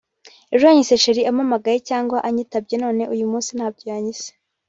Ejo 0.53 0.63
yanyise 0.67 1.01
cheri 1.03 1.21
ampamagaye 1.29 1.77
cyangwa 1.89 2.17
anyitabye 2.27 2.75
none 2.83 3.03
uyu 3.13 3.25
munsi 3.31 3.49
ntabyo 3.57 3.85
yanyise 3.91 4.29